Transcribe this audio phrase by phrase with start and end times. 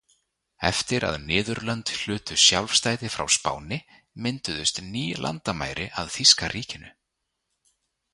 [0.67, 3.79] Eftir að Niðurlönd hlutu sjálfstæði frá Spáni,
[4.27, 6.91] mynduðust ný landamæri að þýska ríkinu.